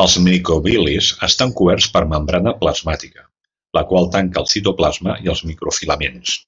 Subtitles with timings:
[0.00, 3.24] Els microvil·lis estan coberts per membrana plasmàtica,
[3.80, 6.40] la qual tanca el citoplasma i els microfilaments.